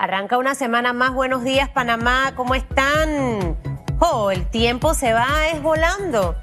[0.00, 1.12] Arranca una semana más.
[1.12, 2.32] Buenos días, Panamá.
[2.36, 3.56] ¿Cómo están?
[3.98, 6.36] Oh, el tiempo se va es volando.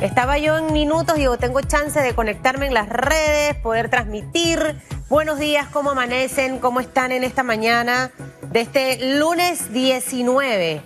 [0.00, 4.80] Estaba yo en minutos, digo, tengo chance de conectarme en las redes, poder transmitir.
[5.10, 6.58] Buenos días, ¿cómo amanecen?
[6.60, 8.10] ¿Cómo están en esta mañana
[8.50, 10.80] de este lunes 19?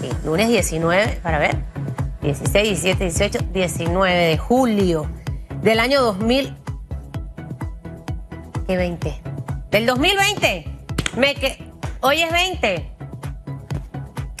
[0.00, 1.56] Sí, lunes 19, para ver.
[2.22, 5.08] 16, 17, 18, 19 de julio
[5.62, 6.56] del año 2000.
[8.66, 9.22] ¿Qué 20?
[9.70, 10.79] Del 2020.
[11.16, 11.58] Me que...
[12.02, 12.90] Hoy es 20.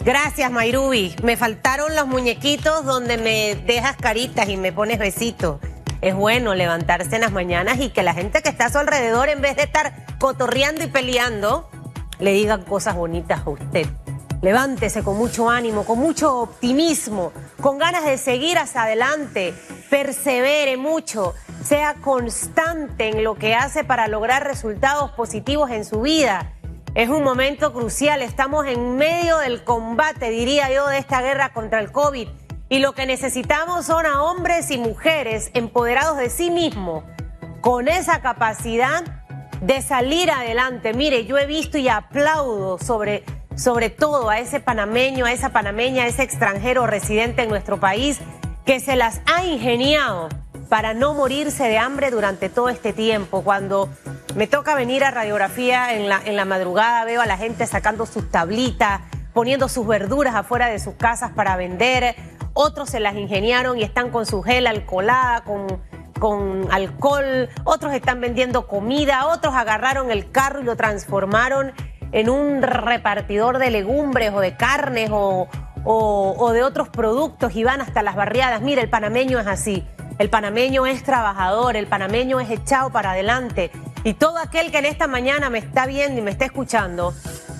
[0.04, 1.14] Gracias, Mayrubi.
[1.22, 5.58] Me faltaron los muñequitos donde me dejas caritas y me pones besitos.
[6.00, 9.28] Es bueno levantarse en las mañanas y que la gente que está a su alrededor,
[9.28, 11.68] en vez de estar cotorreando y peleando,
[12.18, 13.86] le digan cosas bonitas a usted.
[14.40, 19.52] Levántese con mucho ánimo, con mucho optimismo, con ganas de seguir hacia adelante.
[19.90, 26.54] Persevere mucho, sea constante en lo que hace para lograr resultados positivos en su vida.
[27.00, 31.80] Es un momento crucial, estamos en medio del combate, diría yo, de esta guerra contra
[31.80, 32.28] el COVID.
[32.68, 37.04] Y lo que necesitamos son a hombres y mujeres empoderados de sí mismos,
[37.62, 39.02] con esa capacidad
[39.62, 40.92] de salir adelante.
[40.92, 43.24] Mire, yo he visto y aplaudo sobre,
[43.56, 48.20] sobre todo a ese panameño, a esa panameña, a ese extranjero residente en nuestro país
[48.66, 50.28] que se las ha ingeniado
[50.70, 53.42] para no morirse de hambre durante todo este tiempo.
[53.42, 53.90] Cuando
[54.36, 59.00] me toca venir a radiografía en la, madrugada, veo a la gente sacando sus tablitas,
[59.34, 62.14] poniendo sus verduras afuera de sus casas para vender.
[62.54, 67.48] Otros se las ingeniaron y están con su gel alcoholada, con, alcohol.
[67.64, 69.26] Otros están vendiendo comida.
[69.26, 71.72] Otros agarraron el carro y lo transformaron
[72.12, 75.48] en un repartidor de legumbres o de carnes o,
[75.84, 78.62] o, o de otros productos y van hasta las barriadas.
[78.62, 79.84] Mire, el panameño es así.
[80.20, 83.70] El panameño es trabajador, el panameño es echado para adelante.
[84.04, 87.14] Y todo aquel que en esta mañana me está viendo y me está escuchando,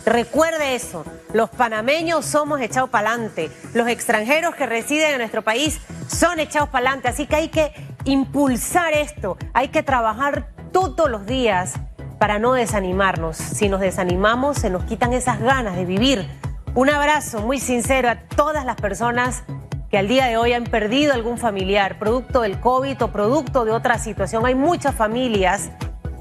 [0.04, 1.06] recuerde eso.
[1.32, 3.50] Los panameños somos echados para adelante.
[3.72, 7.08] Los extranjeros que residen en nuestro país son echados para adelante.
[7.08, 7.72] Así que hay que
[8.04, 9.38] impulsar esto.
[9.54, 11.76] Hay que trabajar todos los días
[12.18, 13.38] para no desanimarnos.
[13.38, 16.28] Si nos desanimamos, se nos quitan esas ganas de vivir.
[16.74, 19.44] Un abrazo muy sincero a todas las personas
[19.90, 23.72] que al día de hoy han perdido algún familiar, producto del COVID o producto de
[23.72, 24.46] otra situación.
[24.46, 25.70] Hay muchas familias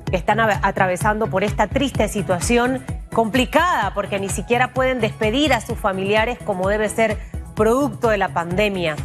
[0.10, 5.78] que están atravesando por esta triste situación complicada porque ni siquiera pueden despedir a sus
[5.78, 7.18] familiares como debe ser
[7.56, 8.96] producto de la pandemia.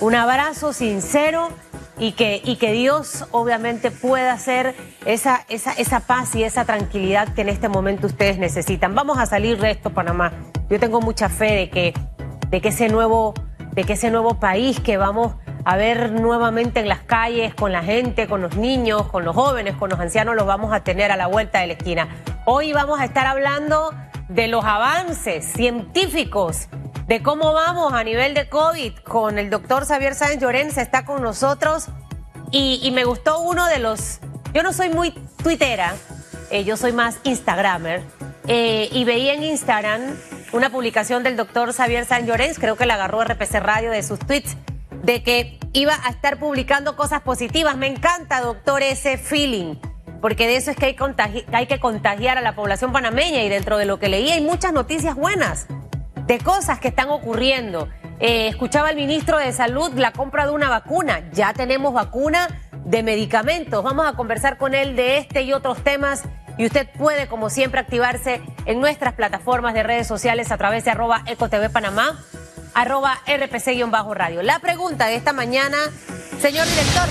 [0.00, 1.48] Un abrazo sincero
[1.96, 7.32] y que, y que Dios obviamente pueda hacer esa, esa, esa paz y esa tranquilidad
[7.32, 8.94] que en este momento ustedes necesitan.
[8.96, 10.32] Vamos a salir de esto, Panamá.
[10.68, 11.94] Yo tengo mucha fe de que,
[12.48, 13.34] de que ese nuevo
[13.72, 17.82] de que ese nuevo país que vamos a ver nuevamente en las calles, con la
[17.82, 21.16] gente, con los niños, con los jóvenes, con los ancianos, los vamos a tener a
[21.16, 22.08] la vuelta de la esquina.
[22.46, 23.92] Hoy vamos a estar hablando
[24.28, 26.68] de los avances científicos,
[27.06, 31.22] de cómo vamos a nivel de COVID con el doctor Xavier Sáenz Llorens, está con
[31.22, 31.88] nosotros
[32.52, 34.20] y, me gustó uno de los,
[34.52, 35.94] yo no soy muy tuitera,
[36.50, 38.02] eh, yo soy más Instagramer,
[38.46, 40.00] eh, y veía en Instagram
[40.52, 44.18] una publicación del doctor Xavier San Llorens, creo que la agarró RPC Radio de sus
[44.18, 44.56] tweets,
[45.02, 47.76] de que iba a estar publicando cosas positivas.
[47.76, 49.76] Me encanta, doctor, ese feeling,
[50.20, 53.78] porque de eso es que hay, hay que contagiar a la población panameña y dentro
[53.78, 55.66] de lo que leí hay muchas noticias buenas
[56.26, 57.88] de cosas que están ocurriendo.
[58.18, 61.30] Eh, escuchaba el ministro de Salud la compra de una vacuna.
[61.32, 62.48] Ya tenemos vacuna
[62.84, 63.82] de medicamentos.
[63.82, 66.24] Vamos a conversar con él de este y otros temas
[66.60, 70.90] y usted puede, como siempre, activarse en nuestras plataformas de redes sociales a través de
[70.90, 72.22] arroba ecotv panamá,
[72.74, 74.42] arroba rpc-radio.
[74.42, 75.78] La pregunta de esta mañana,
[76.38, 77.08] señor director.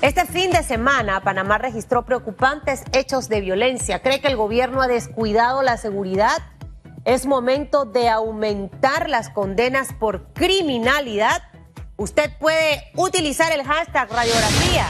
[0.00, 4.00] Este fin de semana, Panamá registró preocupantes hechos de violencia.
[4.00, 6.38] ¿Cree que el gobierno ha descuidado la seguridad?
[7.04, 11.42] ¿Es momento de aumentar las condenas por criminalidad?
[11.98, 14.86] Usted puede utilizar el hashtag radiografía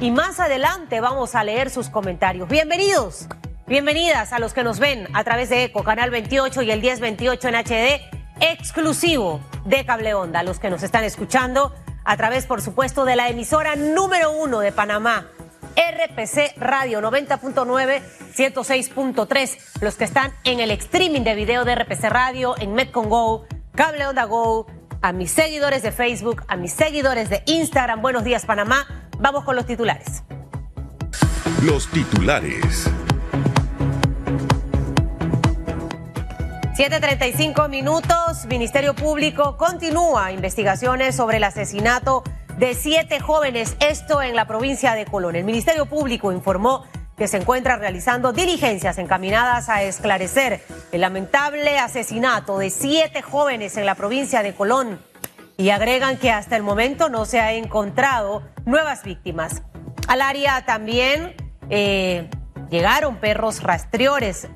[0.00, 2.48] y más adelante vamos a leer sus comentarios.
[2.48, 3.26] Bienvenidos,
[3.66, 7.48] bienvenidas a los que nos ven a través de ECO, Canal 28 y el 1028
[7.48, 8.00] en HD,
[8.40, 11.74] exclusivo de Cable Onda, los que nos están escuchando
[12.04, 15.26] a través, por supuesto, de la emisora número uno de Panamá,
[15.76, 18.02] RPC Radio 90.9,
[18.36, 23.46] 106.3, los que están en el streaming de video de RPC Radio, en Metcon Go,
[23.74, 24.66] Cable Onda Go,
[25.02, 29.56] a mis seguidores de Facebook, a mis seguidores de Instagram, Buenos Días Panamá, Vamos con
[29.56, 30.22] los titulares.
[31.62, 32.88] Los titulares.
[36.76, 38.46] 7.35 minutos.
[38.46, 42.22] Ministerio Público continúa investigaciones sobre el asesinato
[42.58, 45.34] de siete jóvenes, esto en la provincia de Colón.
[45.34, 46.84] El Ministerio Público informó
[47.16, 50.62] que se encuentra realizando diligencias encaminadas a esclarecer
[50.92, 55.00] el lamentable asesinato de siete jóvenes en la provincia de Colón
[55.58, 59.62] y agregan que hasta el momento no se ha encontrado nuevas víctimas.
[60.06, 61.34] Al área también
[61.68, 62.30] eh,
[62.70, 64.46] llegaron perros rastreadores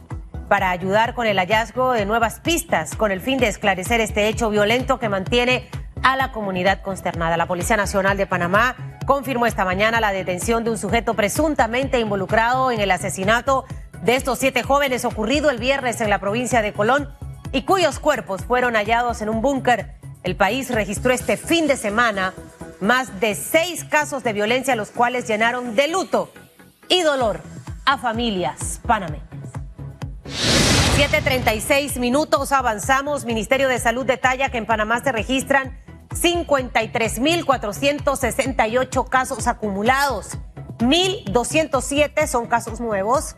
[0.48, 4.48] para ayudar con el hallazgo de nuevas pistas con el fin de esclarecer este hecho
[4.48, 5.68] violento que mantiene
[6.04, 7.36] a la comunidad consternada.
[7.36, 12.70] La Policía Nacional de Panamá confirmó esta mañana la detención de un sujeto presuntamente involucrado
[12.70, 13.64] en el asesinato
[14.04, 17.08] de estos siete jóvenes ocurrido el viernes en la provincia de Colón
[17.50, 20.01] y cuyos cuerpos fueron hallados en un búnker.
[20.22, 22.32] El país registró este fin de semana
[22.80, 26.32] más de seis casos de violencia, los cuales llenaron de luto
[26.88, 27.40] y dolor
[27.84, 29.26] a familias panameñas.
[30.96, 33.24] 7.36 minutos avanzamos.
[33.24, 35.76] Ministerio de Salud detalla que en Panamá se registran
[36.10, 40.38] 53.468 casos acumulados.
[40.78, 43.34] 1.207 son casos nuevos.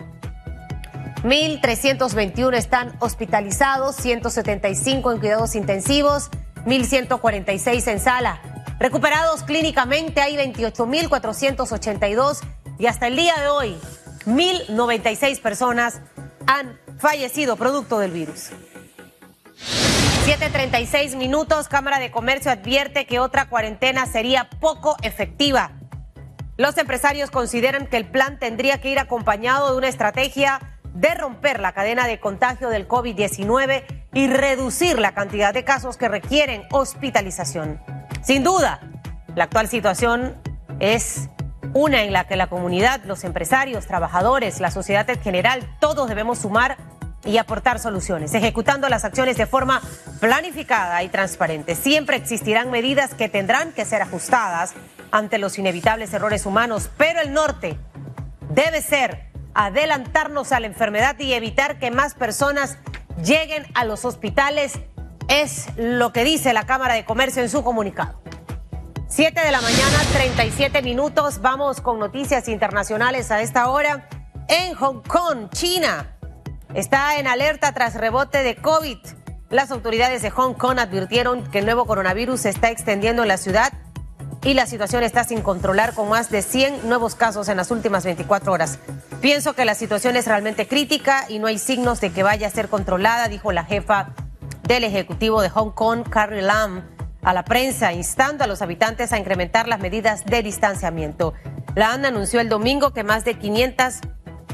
[1.23, 6.29] 1.321 están hospitalizados, 175 en cuidados intensivos,
[6.67, 8.41] 1.146 en sala.
[8.79, 12.41] Recuperados clínicamente hay 28.482
[12.79, 13.77] y hasta el día de hoy
[14.27, 16.01] 1.096 personas
[16.47, 18.51] han fallecido producto del virus.
[20.25, 25.73] 7.36 minutos, Cámara de Comercio advierte que otra cuarentena sería poco efectiva.
[26.57, 30.61] Los empresarios consideran que el plan tendría que ir acompañado de una estrategia
[30.95, 36.09] de romper la cadena de contagio del COVID-19 y reducir la cantidad de casos que
[36.09, 37.81] requieren hospitalización.
[38.23, 38.81] Sin duda,
[39.35, 40.37] la actual situación
[40.79, 41.29] es
[41.75, 46.39] una en la que la comunidad, los empresarios, trabajadores, la sociedad en general, todos debemos
[46.39, 46.77] sumar
[47.25, 49.83] y aportar soluciones, ejecutando las acciones de forma
[50.21, 51.75] planificada y transparente.
[51.75, 54.75] Siempre existirán medidas que tendrán que ser ajustadas
[55.11, 57.79] ante los inevitables errores humanos, pero el norte
[58.51, 62.79] debe ser adelantarnos a la enfermedad y evitar que más personas
[63.23, 64.81] lleguen a los hospitales,
[65.29, 68.21] es lo que dice la Cámara de Comercio en su comunicado.
[69.09, 71.41] 7 de la mañana, 37 minutos.
[71.41, 74.09] Vamos con noticias internacionales a esta hora.
[74.49, 76.17] En Hong Kong, China,
[76.75, 78.99] está en alerta tras rebote de COVID.
[79.51, 83.37] Las autoridades de Hong Kong advirtieron que el nuevo coronavirus se está extendiendo en la
[83.37, 83.73] ciudad
[84.45, 88.05] y la situación está sin controlar con más de 100 nuevos casos en las últimas
[88.05, 88.79] 24 horas.
[89.23, 92.51] Pienso que la situación es realmente crítica y no hay signos de que vaya a
[92.51, 94.11] ser controlada, dijo la jefa
[94.63, 96.83] del Ejecutivo de Hong Kong, Carrie Lam,
[97.23, 101.33] a la prensa, instando a los habitantes a incrementar las medidas de distanciamiento.
[101.75, 104.01] Lam anunció el domingo que más de 500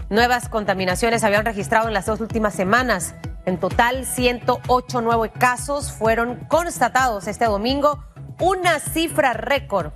[0.08, 3.14] nuevas contaminaciones habían registrado en las dos últimas semanas.
[3.44, 8.04] En total, 108 nuevos casos fueron constatados este domingo,
[8.40, 9.92] una cifra récord.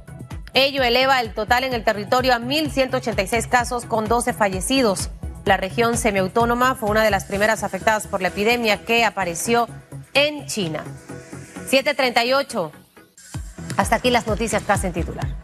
[0.53, 5.11] Ello eleva el total en el territorio a 1.186 casos con 12 fallecidos.
[5.45, 9.69] La región semiautónoma fue una de las primeras afectadas por la epidemia que apareció
[10.13, 10.85] en China.
[11.69, 12.73] 738.
[13.77, 15.44] Hasta aquí las noticias casi en titular.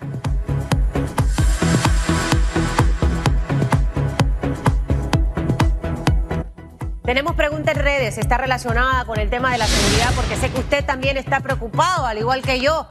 [7.10, 10.60] Tenemos pregunta en redes, está relacionada con el tema de la seguridad porque sé que
[10.60, 12.86] usted también está preocupado, al igual que yo.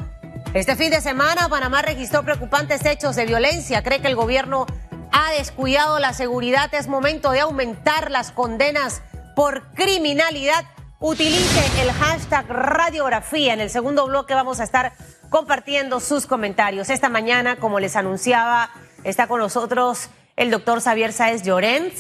[0.54, 3.82] Este fin de semana Panamá registró preocupantes hechos de violencia.
[3.82, 4.66] ¿Cree que el gobierno
[5.14, 6.70] ha descuidado la seguridad?
[6.74, 9.02] Es momento de aumentar las condenas
[9.38, 10.66] por criminalidad.
[11.00, 13.54] Utilice el hashtag radiografía.
[13.54, 14.92] En el segundo bloque vamos a estar
[15.30, 16.90] compartiendo sus comentarios.
[16.90, 18.70] Esta mañana, como les anunciaba,
[19.06, 21.94] está con nosotros el doctor Xavier Sáez Llorent,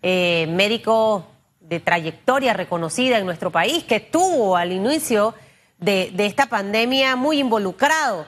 [0.00, 1.26] eh, médico
[1.70, 5.34] de trayectoria reconocida en nuestro país, que estuvo al inicio
[5.78, 8.26] de, esta pandemia muy involucrado.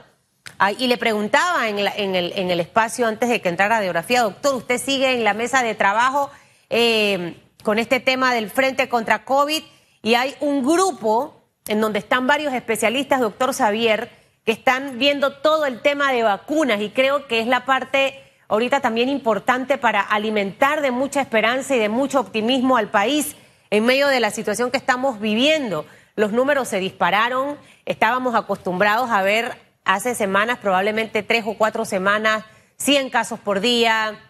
[0.61, 5.13] Ah, y le preguntaba en, el, espacio antes de que entrara radiografía, doctor, usted sigue
[5.13, 6.31] en la mesa de trabajo
[6.71, 7.35] eh,
[7.65, 9.63] con este tema del frente contra COVID
[10.03, 14.09] y hay un grupo en donde están varios especialistas, doctor Xavier,
[14.45, 18.22] que están viendo todo el tema de vacunas y creo que es la parte
[18.53, 23.35] ahorita también importante para alimentar de mucha esperanza y de mucho optimismo al país
[23.71, 25.87] en medio de la situación que estamos viviendo.
[26.17, 27.57] Los números se dispararon,
[27.87, 29.57] estábamos acostumbrados a ver
[29.87, 32.45] hace semanas, probablemente tres o cuatro semanas,
[32.77, 34.21] 100 casos por día,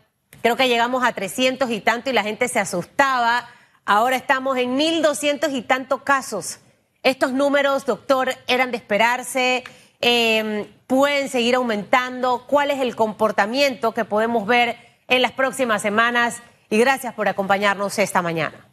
[0.41, 3.49] creo que llegamos a 300 y tanto y la gente se asustaba,
[3.85, 6.61] ahora estamos en 1.200 y tantos casos.
[7.03, 9.65] Estos números, doctor, eran de esperarse.
[10.03, 14.77] Eh, pueden seguir aumentando, cuál es el comportamiento que podemos ver
[15.09, 18.67] en las próximas semanas y gracias por acompañarnos esta mañana.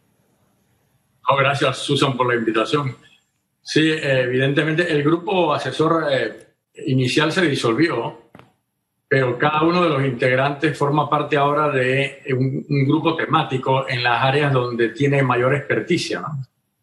[1.38, 2.98] gracias Susan por la invitación.
[3.62, 6.48] Sí, evidentemente el grupo asesor eh,
[6.86, 8.30] inicial se disolvió
[9.10, 14.24] pero cada uno de los integrantes forma parte ahora de un, grupo temático en las
[14.24, 16.22] áreas donde tiene mayor experticia.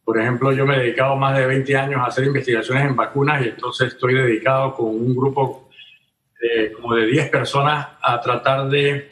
[0.07, 3.45] Por ejemplo, yo me he dedicado más de 20 años a hacer investigaciones en vacunas
[3.45, 5.69] y entonces estoy dedicado con un grupo
[6.41, 9.09] de, como de 10 personas a tratar de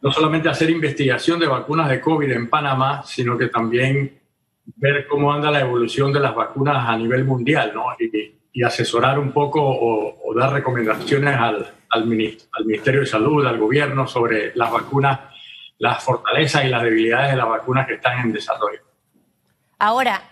[0.00, 4.20] no solamente hacer investigación de vacunas de COVID en Panamá, sino que también
[4.76, 7.86] ver cómo anda la evolución de las vacunas a nivel mundial, ¿no?
[7.98, 14.52] Y, asesorar un poco o, dar recomendaciones al, al, Ministerio de Salud, al gobierno sobre
[14.54, 15.18] las vacunas,
[15.78, 18.91] las fortalezas y las debilidades de las vacunas que están en desarrollo.
[19.84, 20.22] Ahora,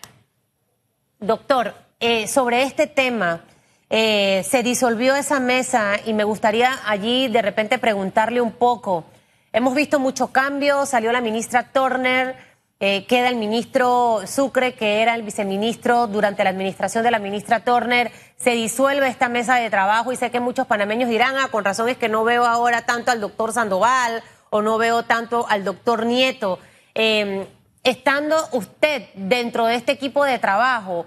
[1.19, 3.41] doctor, eh, sobre este tema,
[3.89, 9.07] eh, se disolvió esa mesa y me gustaría allí de repente preguntarle un poco.
[9.53, 12.37] Hemos visto muchos cambios, salió la ministra Turner,
[12.79, 17.65] eh, queda el ministro Sucre, que era el viceministro durante la administración de la ministra
[17.65, 21.65] Turner, se disuelve esta mesa de trabajo y sé que muchos panameños dirán, ah, con
[21.65, 25.65] razón es que no veo ahora tanto al doctor Sandoval o no veo tanto al
[25.65, 26.61] doctor Nieto.
[26.95, 27.47] Em,
[27.83, 31.07] estando usted dentro de este equipo de trabajo,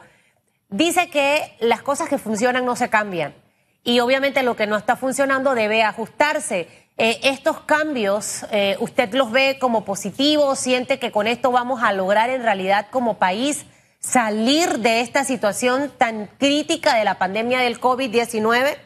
[0.70, 3.34] dice que las cosas que funcionan no se cambian
[3.84, 6.68] y obviamente lo que no está funcionando debe ajustarse.
[6.98, 10.60] Eh, estos cambios, eh, ¿usted los ve como positivos?
[10.60, 13.65] ¿Siente que con esto vamos a lograr en realidad como país
[14.00, 18.77] salir de esta situación tan crítica de la pandemia del COVID-19?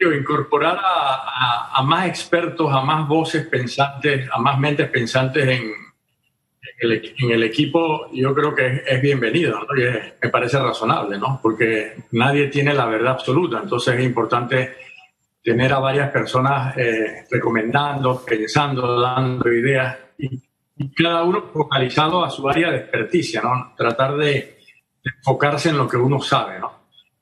[0.00, 5.72] Incorporar a, más expertos, a más voces pensantes, a más mentes pensantes en,
[6.80, 9.82] el, equipo, yo creo que es, bienvenido y
[10.22, 11.38] me parece razonable, ¿no?
[11.42, 14.70] porque nadie tiene la verdad absoluta, entonces es importante
[15.42, 20.40] tener a varias personas eh, recomendando, pensando, dando ideas y,
[20.96, 23.74] cada uno focalizado a su área de experticia, ¿no?
[23.76, 24.56] Tratar de,
[25.04, 26.72] enfocarse en lo que uno sabe, ¿no?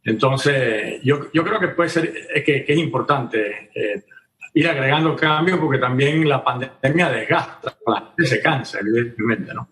[0.04, 2.12] Entonces, yo, yo creo que puede ser
[2.44, 4.04] que, es importante eh,
[4.58, 9.68] ir agregando cambios porque también la pandemia desgasta, la gente se cansa, evidentemente, ¿no?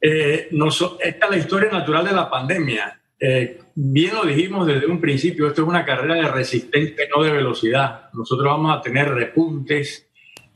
[0.00, 0.48] Eh,
[1.00, 3.00] esta es la historia natural de la pandemia.
[3.18, 7.30] Eh, bien lo dijimos desde un principio, esto es una carrera de resistencia, no de
[7.30, 8.10] velocidad.
[8.12, 10.10] Nosotros vamos a tener repuntes,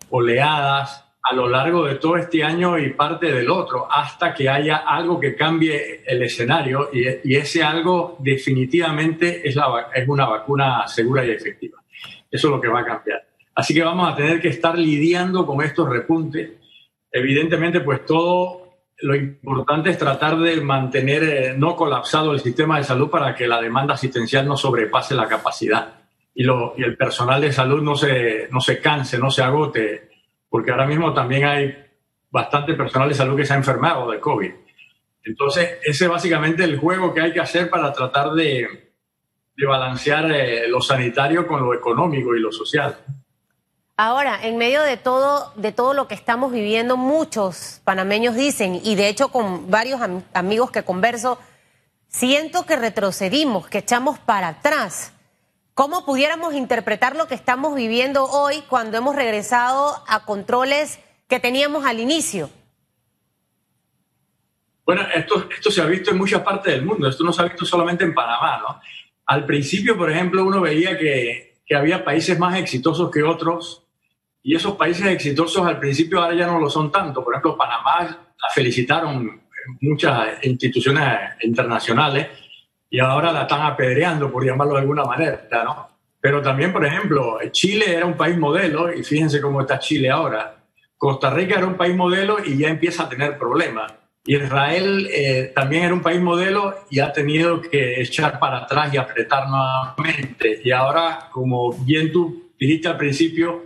[0.09, 4.79] oleadas a lo largo de todo este año y parte del otro, hasta que haya
[4.79, 11.25] algo que cambie el escenario y, ese algo definitivamente es, la, es una vacuna segura
[11.25, 11.80] y efectiva.
[12.31, 13.23] Eso es lo que va a cambiar.
[13.55, 16.51] Así que vamos a tener que estar lidiando con estos repuntes.
[17.11, 18.61] Evidentemente, pues todo
[19.03, 23.49] lo importante es tratar de mantener eh, no colapsado el sistema de salud para que
[23.49, 26.01] la demanda asistencial no sobrepase la capacidad
[26.35, 30.11] y, lo, y el personal de salud no se, no se canse, no se agote,
[30.49, 31.77] porque ahora mismo también hay
[32.31, 34.53] bastante personal de salud que se ha enfermado de COVID.
[35.25, 38.90] Entonces, ese es básicamente el juego que hay que hacer para tratar de,
[39.57, 42.99] de balancear eh, lo sanitario con lo económico y lo social.
[43.97, 48.95] Ahora, en medio de todo, de todo lo que estamos viviendo, muchos panameños dicen, y
[48.95, 50.01] de hecho con varios
[50.33, 51.39] amigos que converso,
[52.09, 55.13] siento que retrocedimos, que echamos para atrás.
[55.75, 61.85] ¿Cómo pudiéramos interpretar lo que estamos viviendo hoy cuando hemos regresado a controles que teníamos
[61.85, 62.49] al inicio?
[64.85, 67.45] Bueno, esto, esto se ha visto en muchas partes del mundo, esto no se ha
[67.45, 68.81] visto solamente en Panamá, ¿no?
[69.31, 73.87] Al principio, por ejemplo, uno veía que, que había países más exitosos que otros
[74.43, 77.23] y esos países exitosos al principio ahora ya no lo son tanto.
[77.23, 79.43] Por ejemplo, Panamá la felicitaron
[79.83, 81.07] muchas instituciones
[81.45, 82.27] internacionales
[82.91, 85.89] y ahora la están apedreando, por llamarlo de alguna manera, ¿no?
[86.21, 90.57] Pero también, por ejemplo, Chile era un país modelo y fíjense cómo está Chile ahora.
[90.99, 93.93] Costa Rica era un país modelo y ya empieza a tener problemas.
[94.25, 98.99] Israel eh, también era un país modelo y ha tenido que echar para atrás y
[98.99, 100.61] apretar nuevamente.
[100.63, 103.65] Y ahora, como bien tú dijiste al principio,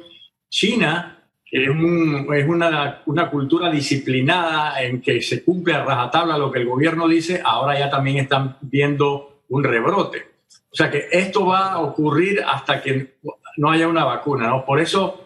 [0.49, 6.61] China es, es una, una, cultura disciplinada en que se cumple a rajatabla lo que
[6.61, 10.35] el gobierno dice, ahora ya también están viendo un rebrote.
[10.71, 13.15] O sea que esto va a ocurrir hasta que
[13.57, 14.49] no haya una vacuna.
[14.49, 14.65] ¿no?
[14.65, 15.24] Por eso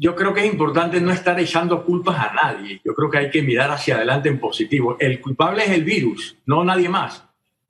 [0.00, 2.80] yo creo que es importante no estar echando culpas a nadie.
[2.82, 4.96] Yo creo que hay que mirar hacia adelante en positivo.
[4.98, 7.28] El culpable es el virus, no nadie más.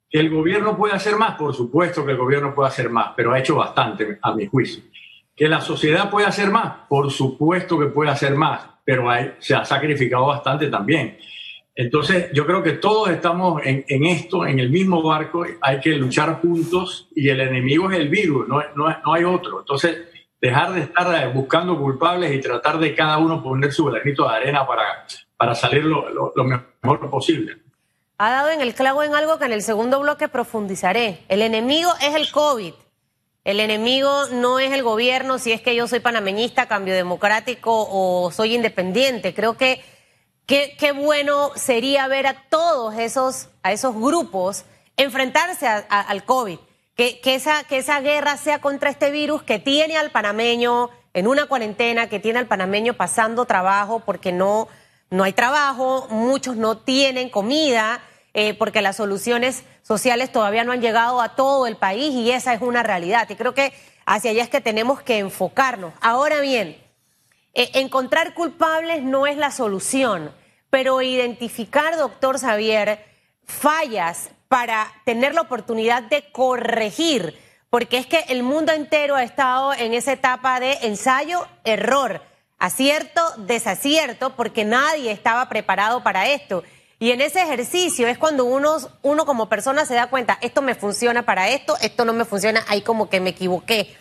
[0.09, 3.33] Que el gobierno puede hacer más, por supuesto que el gobierno puede hacer más, pero
[3.33, 4.81] ha hecho bastante, a mi juicio.
[5.35, 6.87] ¿Que la sociedad puede hacer más?
[6.87, 9.09] Por supuesto que puede hacer más, pero
[9.39, 11.17] se ha sacrificado bastante también.
[11.75, 16.39] Entonces, yo creo que todos estamos en, esto, en el mismo barco, hay que luchar
[16.41, 19.59] juntos y el enemigo es el virus, no, no, hay otro.
[19.59, 20.10] Entonces,
[20.41, 24.35] dejar de estar eh, buscando culpables y tratar de cada uno poner su granito de
[24.35, 25.05] arena para,
[25.37, 26.33] para salir lo,
[26.81, 27.57] mejor posible.
[28.17, 31.23] Ha dado en el clavo en algo que en el segundo bloque profundizaré.
[31.29, 32.73] El enemigo es el COVID
[33.43, 38.31] El enemigo no es el gobierno, si es que yo soy panameñista, cambio democrático o
[38.31, 39.33] soy independiente.
[39.33, 39.83] Creo que
[40.45, 44.65] qué bueno sería ver a todos esos, a esos grupos
[44.97, 46.59] enfrentarse al COVID.
[46.95, 51.27] Que, que, esa, que esa guerra sea contra este virus que tiene al panameño en
[51.27, 54.67] una cuarentena, que tiene al panameño pasando trabajo porque no,
[55.09, 58.01] no hay trabajo, muchos no tienen comida,
[58.33, 62.53] eh, porque las soluciones sociales todavía no han llegado a todo el país y esa
[62.53, 63.27] es una realidad.
[63.29, 63.73] Y creo que
[64.05, 65.93] hacia allá es que tenemos que enfocarnos.
[66.01, 66.77] Ahora bien,
[67.53, 70.33] eh, encontrar culpables no es la solución,
[70.69, 73.05] pero identificar, doctor Xavier,
[73.45, 77.39] fallas para tener la oportunidad de corregir,
[77.69, 82.21] porque es que el mundo entero ha estado en esa etapa de ensayo, error,
[82.59, 86.65] acierto, desacierto, porque nadie estaba preparado para esto.
[86.99, 90.75] Y en ese ejercicio es cuando uno, uno como persona se da cuenta, esto me
[90.75, 93.95] funciona para esto, esto no me funciona, ahí como que me equivoqué.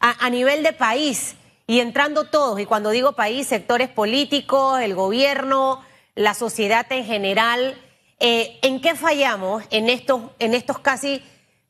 [0.00, 1.36] A, a nivel de país,
[1.68, 5.80] y entrando todos, y cuando digo país, sectores políticos, el gobierno,
[6.16, 7.78] la sociedad en general,
[8.24, 11.20] eh, ¿En qué fallamos en estos, en estos casi,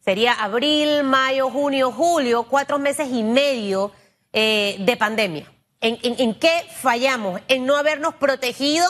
[0.04, 3.90] sería abril, mayo, junio, julio, cuatro meses y medio
[4.35, 5.50] eh, de pandemia?
[5.80, 7.40] ¿En, qué fallamos?
[7.49, 8.87] En no habernos protegido,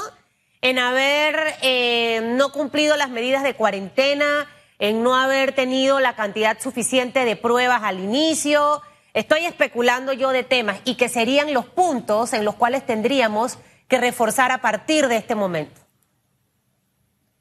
[0.61, 4.49] en haber eh, no cumplido las medidas de cuarentena,
[4.81, 8.83] en no haber tenido la cantidad suficiente de pruebas al inicio.
[9.14, 13.99] Estoy especulando yo de temas y que serían los puntos en los cuales tendríamos que
[13.99, 15.82] reforzar a partir de este momento.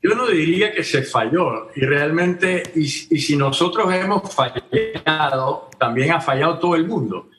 [0.03, 6.21] Yo no diría que se falló y realmente, y, si nosotros hemos fallado, también ha
[6.21, 7.29] fallado todo el mundo.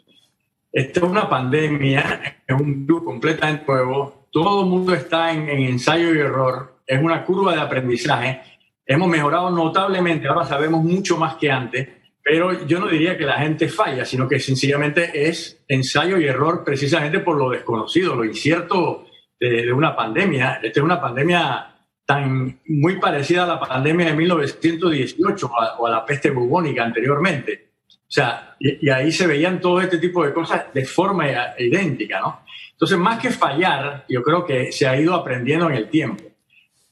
[0.72, 6.14] Esta es una pandemia, es un virus completamente nuevo, todo el mundo está en, ensayo
[6.14, 8.40] y error, es una curva de aprendizaje,
[8.86, 11.88] hemos mejorado notablemente, ahora sabemos mucho más que antes,
[12.22, 16.62] pero yo no diría que la gente falla, sino que sencillamente es ensayo y error
[16.64, 19.06] precisamente por lo desconocido, lo incierto
[19.40, 20.60] de, de una pandemia.
[20.62, 21.71] Esta es una pandemia
[22.04, 27.70] tan muy parecida a la pandemia de 1918 o a, la peste bubónica anteriormente.
[27.88, 31.26] O sea, y, ahí se veían todo este tipo de cosas de forma
[31.58, 32.40] idéntica, ¿no?
[32.72, 36.24] Entonces, más que fallar, yo creo que se ha ido aprendiendo en el tiempo.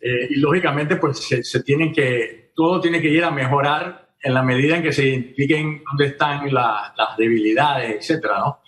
[0.01, 4.43] Eh, y lógicamente, pues se, tienen que, todo tiene que ir a mejorar en la
[4.43, 8.61] medida en que se identifiquen dónde están las debilidades, etcétera, ¿no?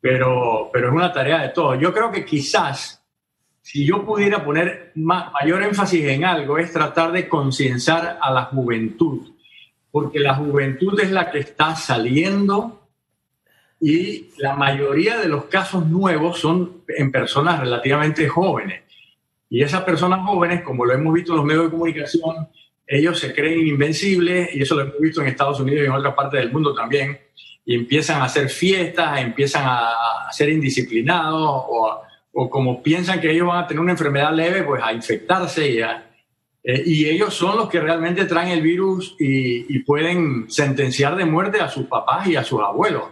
[0.00, 1.80] Pero, pero es una tarea de todos.
[1.80, 3.02] Yo creo que quizás
[3.70, 9.28] si yo pudiera poner mayor énfasis en algo, es tratar de concienciar a la juventud,
[9.90, 12.88] porque la juventud es la que está saliendo
[13.78, 18.84] y la mayoría de los casos nuevos son en personas relativamente jóvenes.
[19.50, 22.48] Y esas personas jóvenes, como lo hemos visto en los medios de comunicación,
[22.86, 26.14] ellos se creen invencibles, y eso lo hemos visto en Estados Unidos y en otras
[26.14, 27.18] partes del mundo también,
[27.66, 29.92] y empiezan a hacer fiestas, empiezan a,
[30.32, 32.07] ser indisciplinados o a,
[32.40, 35.80] o como piensan que ellos van a tener una enfermedad leve, pues a infectarse y,
[35.80, 41.60] eh, y ellos son los que realmente traen el virus y, pueden sentenciar de muerte
[41.60, 43.02] a sus papás y a sus abuelos.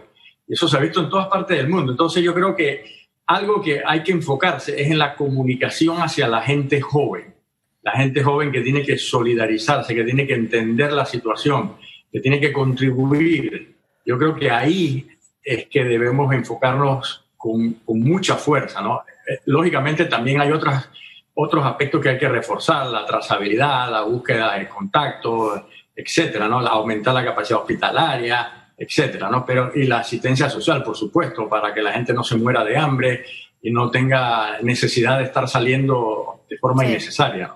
[0.47, 1.91] Y eso se ha visto en todas partes del mundo.
[1.91, 2.85] Entonces yo creo que
[3.25, 7.33] algo que hay que enfocarse es en la comunicación hacia la gente joven.
[7.81, 11.73] La gente joven que tiene que solidarizarse, que tiene que entender la situación,
[12.09, 13.75] que tiene que contribuir.
[14.05, 15.05] Yo creo que ahí
[15.43, 19.01] es que debemos enfocarnos con, con mucha fuerza, ¿no?
[19.27, 20.89] Eh, lógicamente también hay otras,
[21.33, 26.59] otros aspectos que hay que reforzar, la trazabilidad, la búsqueda de contacto, etcétera, ¿no?
[26.59, 29.45] aumentar la capacidad hospitalaria, etcétera, ¿no?
[29.45, 32.77] Pero, y la asistencia social, por supuesto, para que la gente no se muera de
[32.77, 33.25] hambre
[33.61, 37.51] y no tenga necesidad de estar saliendo de forma innecesaria,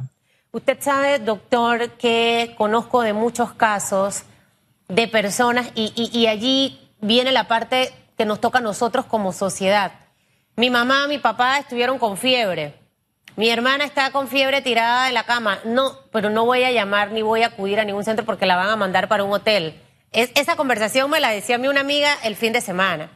[0.53, 4.23] Usted sabe, doctor, que conozco de muchos casos
[4.89, 10.00] de personas y, y allí viene la parte que nos toca a nosotros como sociedad
[10.55, 12.75] mi mamá, mi papá estuvieron con fiebre.
[13.37, 15.59] Mi hermana está con fiebre tirada en la cama.
[15.63, 18.57] No, pero no voy a llamar ni voy a acudir a ningún centro porque la
[18.57, 19.81] van a mandar para un hotel.
[20.11, 23.09] esa conversación me la decía mi una amiga el fin de semana.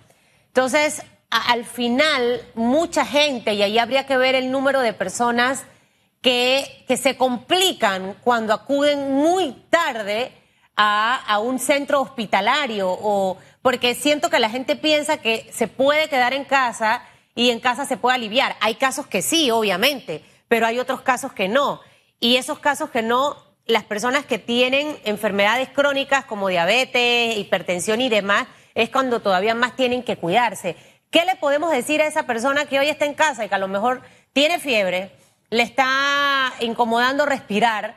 [0.47, 5.65] Entonces, al final, mucha gente, y ahí habría que ver el número de personas
[6.21, 10.31] que, que se complican cuando acuden muy tarde
[10.77, 16.07] a, a un centro hospitalario o porque siento que la gente piensa que se puede
[16.07, 17.03] quedar en casa
[17.35, 18.55] y en casa se puede aliviar.
[18.61, 21.81] Hay casos que sí, obviamente, pero hay otros casos que no.
[22.19, 28.09] Y esos casos que no, las personas que tienen enfermedades crónicas como diabetes, hipertensión y
[28.09, 30.77] demás, es cuando todavía más tienen que cuidarse.
[31.11, 33.59] ¿Qué le podemos decir a esa persona que hoy está en casa y que a
[33.59, 34.01] lo mejor
[34.33, 35.11] tiene fiebre,
[35.49, 37.95] le está incomodando respirar?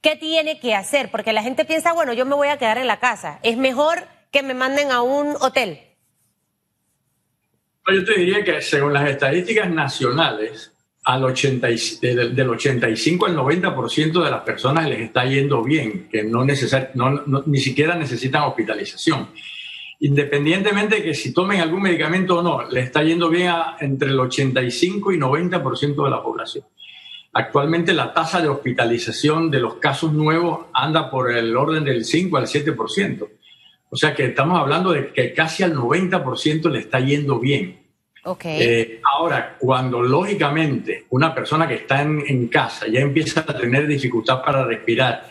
[0.00, 1.10] ¿Qué tiene que hacer?
[1.10, 3.40] Porque la gente piensa, bueno, yo me voy a quedar en la casa.
[3.42, 5.87] Es mejor que me manden a un hotel?
[7.94, 10.72] Yo te diría que según las estadísticas nacionales,
[11.04, 11.68] al 80,
[12.02, 17.58] del, 85 al 90% de las personas les está yendo bien, que no, no, ni
[17.58, 19.28] siquiera necesitan hospitalización.
[20.00, 24.10] Independientemente de que si tomen algún medicamento o no, le está yendo bien a entre
[24.10, 26.64] el 85 y 90% de la población.
[27.32, 32.36] Actualmente la tasa de hospitalización de los casos nuevos anda por el orden del 5
[32.36, 33.28] al 7%.
[33.90, 37.77] O sea que estamos hablando de que casi al 90% le está yendo bien.
[38.28, 38.60] Okay.
[38.60, 44.42] Eh, ahora, cuando lógicamente una persona que está en, casa ya empieza a tener dificultad
[44.44, 45.26] para respirar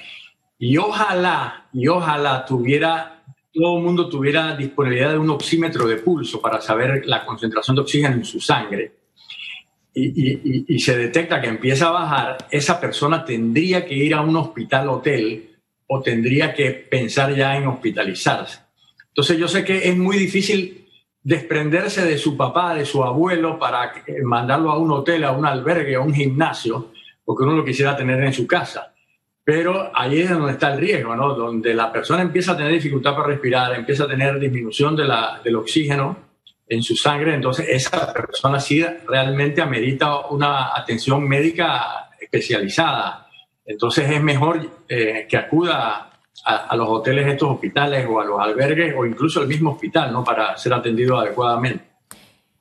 [0.57, 6.41] y ojalá, y ojalá tuviera, todo el mundo tuviera disponibilidad de un oxímetro de pulso
[6.41, 8.93] para saber la concentración de oxígeno en su sangre
[9.93, 14.35] y, y se detecta que empieza a bajar, esa persona tendría que ir a un
[14.37, 15.55] hospital hotel
[15.85, 18.59] o tendría que pensar ya en hospitalizarse.
[19.09, 20.86] Entonces yo sé que es muy difícil
[21.27, 23.91] desprenderse de su papá, de su abuelo, para
[24.23, 26.93] mandarlo a un hotel, a un albergue, a un gimnasio,
[27.25, 28.93] porque uno lo quisiera tener en su casa.
[29.43, 31.33] Pero ahí es donde está el riesgo, ¿no?
[31.33, 35.41] Donde la persona empieza a tener dificultad para respirar, empieza a tener disminución de la,
[35.43, 36.17] del oxígeno
[36.65, 43.27] en su sangre, entonces esa persona sí realmente amerita una atención médica especializada.
[43.65, 46.06] Entonces es mejor eh, que acuda
[46.47, 50.23] a, los hoteles, estos hospitales o a los albergues o incluso al mismo hospital, ¿no?
[50.23, 51.83] Para ser atendido adecuadamente.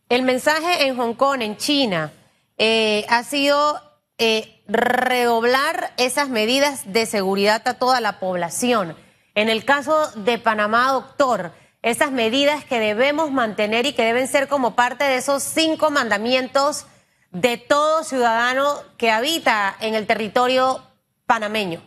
[0.09, 2.13] El mensaje en Hong Kong, en China,
[2.59, 3.81] eh, ha sido
[4.19, 8.97] eh, redoblar esas medidas de seguridad a toda la población.
[9.37, 14.49] En el caso de Panamá, doctor, esas medidas que debemos mantener y que deben ser
[14.49, 16.87] como parte de esos cinco mandamientos
[17.31, 20.81] de todo ciudadano que habita en el territorio
[21.27, 21.81] panameño.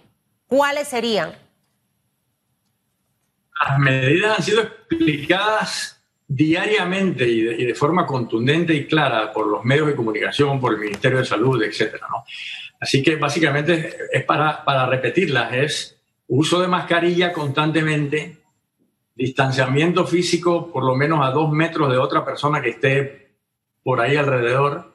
[0.47, 1.48] ¿Cuáles serían?
[3.67, 9.87] Las medidas han sido explicadas diariamente y de, forma contundente y clara por los medios
[9.87, 11.95] de comunicación, por el Ministerio de Salud, etc.
[12.79, 18.37] Así que básicamente es para, para repetirlas, es uso de mascarilla constantemente,
[19.15, 23.31] distanciamiento físico por lo menos a dos metros de otra persona que esté
[23.83, 24.93] por ahí alrededor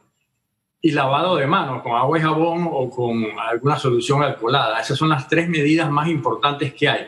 [0.81, 4.81] y lavado de manos con agua y jabón o con alguna solución alcoholada.
[4.81, 7.07] Esas son las tres medidas más importantes que hay.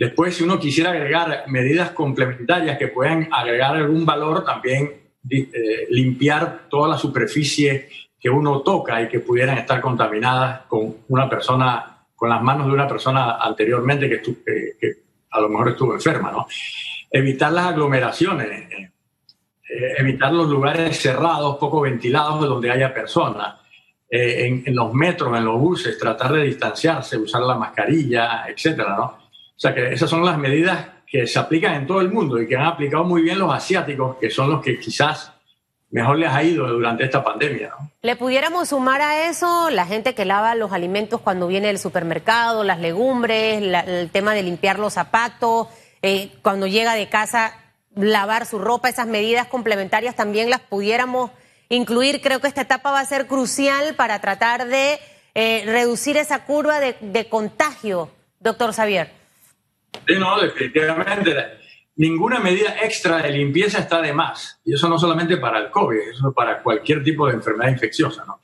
[0.00, 4.90] Después, si uno quisiera agregar medidas complementarias que puedan agregar algún valor, también
[5.28, 11.28] eh, limpiar toda la superficie que uno toca y que pudieran estar contaminadas con una
[11.28, 14.22] persona, con las manos de una persona anteriormente que,
[14.80, 14.92] que
[15.32, 16.46] a lo mejor estuvo enferma, ¿no?
[17.10, 18.90] Evitar las aglomeraciones, eh,
[19.68, 23.56] eh, evitar los lugares cerrados, poco ventilados, donde haya personas.
[24.08, 29.29] en, en, los metros, en los buses, tratar de distanciarse, usar la mascarilla, etcétera, ¿no?
[29.60, 32.48] O sea que esas son las medidas que se aplican en todo el mundo y
[32.48, 35.34] que han aplicado muy bien los asiáticos, que son los que quizás
[35.90, 37.74] mejor les ha ido durante esta pandemia.
[38.00, 42.64] ¿Le pudiéramos sumar a eso la gente que lava los alimentos cuando viene del supermercado,
[42.64, 45.68] las legumbres, el tema de limpiar los zapatos,
[46.00, 47.52] eh, cuando llega de casa,
[47.94, 51.32] lavar su ropa, esas medidas complementarias también las pudiéramos
[51.68, 52.22] incluir?
[52.22, 54.98] Creo que esta etapa va a ser crucial para tratar de
[55.34, 59.19] eh, reducir esa curva de, de contagio, doctor Xavier.
[60.06, 61.34] Sí, no, definitivamente.
[61.96, 64.60] Ninguna medida extra de limpieza está de más.
[64.64, 68.40] Y eso no solamente para el COVID, eso para cualquier tipo de enfermedad infecciosa, ¿no?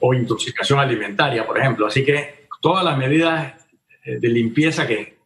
[0.00, 1.86] O intoxicación alimentaria, por ejemplo.
[1.86, 3.54] Así que todas las medidas
[4.04, 5.18] eh, de limpieza que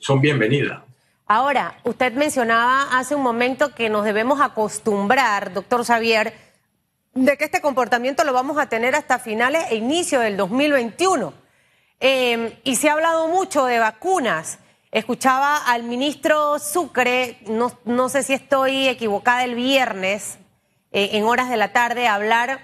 [0.00, 0.82] son bienvenidas.
[1.26, 6.34] Ahora, usted mencionaba hace un momento que nos debemos acostumbrar, doctor Xavier,
[7.14, 11.32] de que este comportamiento lo vamos a tener hasta finales e inicio del 2021.
[12.00, 14.58] Eh, y se ha hablado mucho de vacunas.
[14.92, 20.36] Escuchaba al ministro Sucre, no, sé si estoy equivocada, el viernes,
[20.92, 22.60] eh, en horas de la tarde, hablar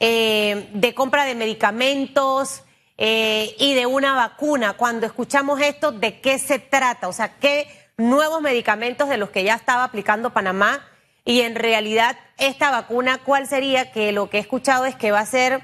[0.00, 2.64] eh, de compra de medicamentos
[2.98, 4.72] eh, y de una vacuna.
[4.72, 7.06] Cuando escuchamos esto, ¿de qué se trata?
[7.06, 10.84] O sea, ¿qué nuevos medicamentos de los que ya estaba aplicando Panamá?
[11.24, 13.92] Y en realidad, esta vacuna, ¿cuál sería?
[13.92, 15.62] Que lo que he escuchado es que va a ser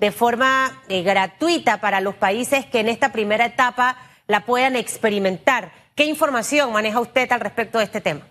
[0.00, 5.72] de forma gratuita para los países que en esta primera etapa la puedan experimentar.
[5.94, 8.22] ¿Qué información maneja usted al respecto de este tema?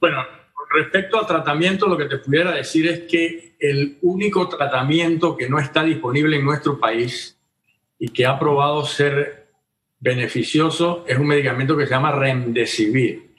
[0.00, 0.24] Bueno,
[0.70, 5.58] respecto al tratamiento, lo que te pudiera decir es que el único tratamiento que no
[5.58, 7.38] está disponible en nuestro país
[7.98, 9.48] y que ha probado ser
[9.98, 13.34] beneficioso es un medicamento que se llama Remdesivir.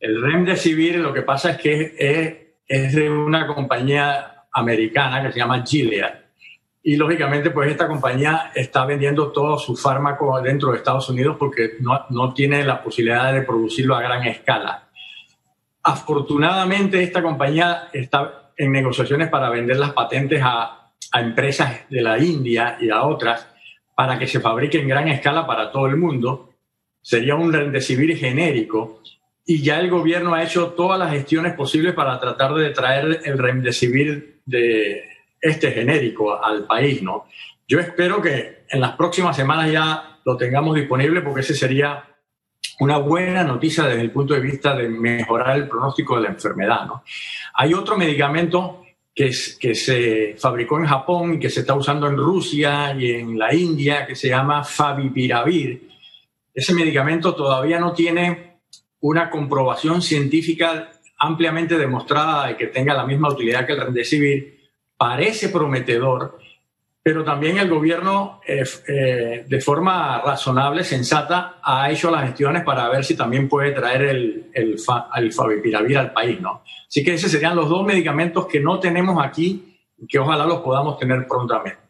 [0.00, 2.34] El Remdesivir lo que pasa es que es,
[2.66, 6.29] es de una compañía americana que se llama Gilead
[6.82, 11.76] y lógicamente pues esta compañía está vendiendo todo su fármaco dentro de Estados Unidos porque
[11.80, 14.88] no, no tiene la posibilidad de producirlo a gran escala.
[15.82, 22.18] Afortunadamente esta compañía está en negociaciones para vender las patentes a, a empresas de la
[22.18, 23.46] India y a otras
[23.94, 26.54] para que se fabrique en gran escala para todo el mundo.
[27.02, 29.02] Sería un remdesivir genérico
[29.44, 33.36] y ya el gobierno ha hecho todas las gestiones posibles para tratar de traer el
[33.36, 35.09] remdesivir de
[35.40, 37.26] este genérico al país, ¿no?
[37.66, 42.04] Yo espero que en las próximas semanas ya lo tengamos disponible porque ese sería
[42.80, 46.86] una buena noticia desde el punto de vista de mejorar el pronóstico de la enfermedad,
[46.86, 47.04] ¿no?
[47.54, 48.82] Hay otro medicamento
[49.14, 53.38] que, que se fabricó en Japón y que se está usando en Rusia y en
[53.38, 55.88] la India, que se llama Favipiravir.
[56.54, 58.60] Ese medicamento todavía no tiene
[59.00, 64.59] una comprobación científica ampliamente demostrada de que tenga la misma utilidad que el Remdesivir,
[65.00, 66.38] parece prometedor,
[67.02, 72.86] pero también el gobierno, eh, eh, de forma razonable, sensata, ha hecho las gestiones para
[72.90, 76.64] ver si también puede traer el, el, favipiravir al país, ¿no?
[76.86, 80.60] Así que esos serían los dos medicamentos que no tenemos aquí y que ojalá los
[80.60, 81.80] podamos tener prontamente.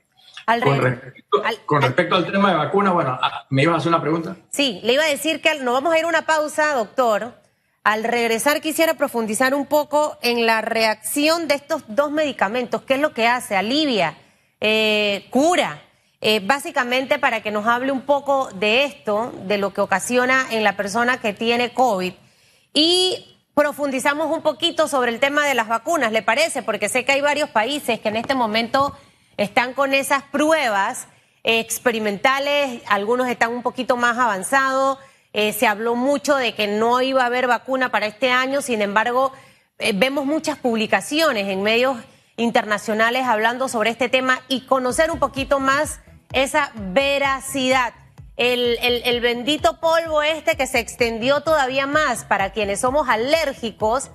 [0.62, 3.88] con, respecto, al, con respecto al, tema de vacuna, bueno, ah, ¿me ibas a hacer
[3.88, 4.36] una pregunta?
[4.50, 7.39] Sí, le iba a decir que nos vamos a ir a una pausa, doctor.
[7.82, 12.82] Al regresar quisiera profundizar un poco en la reacción de estos dos medicamentos.
[12.82, 13.56] ¿Qué es lo que hace?
[13.56, 14.18] Alivia,
[14.60, 15.82] eh, cura.
[16.22, 20.62] Eh, básicamente para que nos hable un poco de esto, de lo que ocasiona en
[20.62, 22.12] la persona que tiene COVID.
[22.74, 26.62] Y profundizamos un poquito sobre el tema de las vacunas, ¿le parece?
[26.62, 28.94] Porque sé que hay varios países que en este momento
[29.38, 31.08] están con esas pruebas
[31.42, 34.98] experimentales, algunos están un poquito más avanzados.
[35.32, 38.82] Eh, se habló mucho de que no iba a haber vacuna para este año, sin
[38.82, 39.32] embargo,
[39.78, 41.96] eh, vemos muchas publicaciones en medios
[42.36, 46.00] internacionales hablando sobre este tema y conocer un poquito más
[46.32, 47.94] esa veracidad.
[48.36, 54.10] El, el, bendito polvo este que se extendió todavía más para quienes somos alérgicos,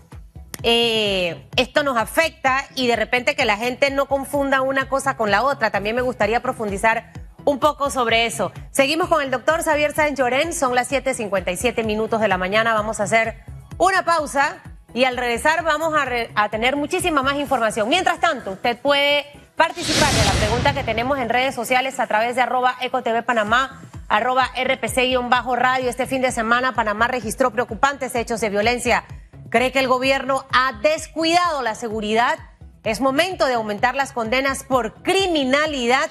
[0.64, 5.30] eh, esto nos afecta y de repente que la gente no confunda una cosa con
[5.30, 5.70] la otra.
[5.70, 7.14] También me gustaría profundizar
[7.46, 8.52] un poco sobre eso.
[8.72, 13.00] Seguimos con el doctor Xavier Sáenz Llorén, son las 7.57 minutos de la mañana, vamos
[13.00, 13.36] a hacer
[13.78, 14.58] una pausa
[14.94, 15.94] y al regresar vamos
[16.36, 17.88] a, tener muchísima más información.
[17.90, 22.36] Mientras tanto, usted puede participar de la pregunta que tenemos en redes sociales a través
[22.36, 25.90] de arroba ecotv panamá, arroba rpc-radio.
[25.90, 29.04] Este fin de semana Panamá registró preocupantes hechos de violencia.
[29.50, 32.40] ¿Cree que el gobierno ha descuidado la seguridad?
[32.86, 36.08] Es momento de aumentar las condenas por criminalidad.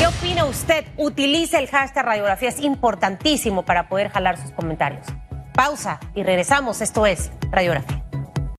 [0.00, 0.84] ¿Qué opina usted?
[0.96, 5.06] Utilice el hashtag radiografía, es importantísimo para poder jalar sus comentarios.
[5.54, 6.80] Pausa y regresamos.
[6.80, 8.07] Esto es Radiografía.